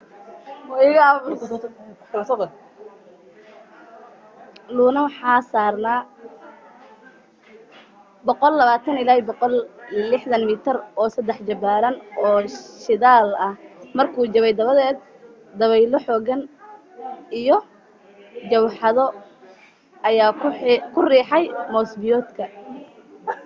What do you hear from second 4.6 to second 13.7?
luno waxa saarnaa 120-160 mitir oo saddex jibaaran oo shidaal ah